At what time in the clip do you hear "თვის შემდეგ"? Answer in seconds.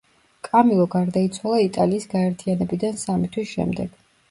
3.39-3.97